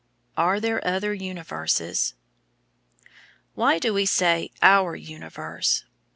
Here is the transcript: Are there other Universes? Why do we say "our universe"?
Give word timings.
Are 0.35 0.59
there 0.59 0.83
other 0.83 1.13
Universes? 1.13 2.15
Why 3.53 3.77
do 3.77 3.93
we 3.93 4.07
say 4.07 4.49
"our 4.63 4.95
universe"? 4.95 5.83